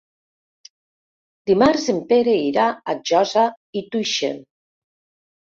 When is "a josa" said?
2.71-3.45